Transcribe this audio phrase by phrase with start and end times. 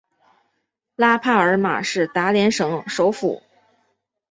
[0.95, 3.43] 拉帕尔马是达连省首府。